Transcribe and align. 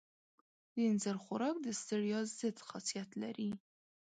د 0.73 0.75
اینځر 0.85 1.15
خوراک 1.23 1.55
د 1.61 1.67
ستړیا 1.81 2.19
ضد 2.37 2.57
خاصیت 2.67 3.09
لري. 3.21 3.51